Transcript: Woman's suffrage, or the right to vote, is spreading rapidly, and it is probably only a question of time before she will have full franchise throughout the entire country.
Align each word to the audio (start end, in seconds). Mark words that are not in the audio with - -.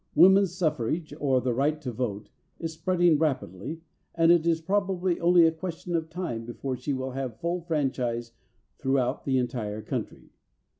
Woman's 0.15 0.55
suffrage, 0.55 1.13
or 1.19 1.41
the 1.41 1.53
right 1.53 1.79
to 1.81 1.91
vote, 1.91 2.31
is 2.57 2.73
spreading 2.73 3.19
rapidly, 3.19 3.81
and 4.15 4.31
it 4.31 4.47
is 4.47 4.59
probably 4.59 5.19
only 5.19 5.45
a 5.45 5.51
question 5.51 5.95
of 5.95 6.09
time 6.09 6.43
before 6.43 6.75
she 6.75 6.91
will 6.91 7.11
have 7.11 7.39
full 7.39 7.61
franchise 7.61 8.31
throughout 8.79 9.25
the 9.25 9.37
entire 9.37 9.83
country. 9.83 10.31